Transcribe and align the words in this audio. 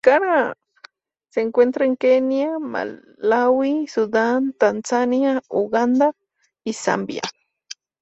Se 1.29 1.41
encuentra 1.41 1.85
en 1.85 1.95
Kenia, 1.95 2.57
Malaui, 2.57 3.85
Sudán, 3.85 4.51
Tanzania, 4.53 5.43
Uganda 5.47 6.13
y 6.63 6.73
Zambia. 6.73 7.21